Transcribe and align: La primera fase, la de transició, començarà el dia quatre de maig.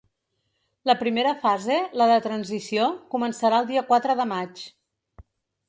La 0.89 0.95
primera 1.01 1.33
fase, 1.43 1.77
la 2.01 2.07
de 2.13 2.17
transició, 2.27 2.89
començarà 3.13 3.61
el 3.65 3.69
dia 3.73 3.85
quatre 3.93 4.17
de 4.23 4.27
maig. 4.35 4.65